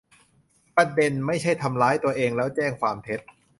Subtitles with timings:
[0.75, 3.19] ประเด็นไม่ใช่ทำร้ายตัวเองแล้วแจ้งความเท็จ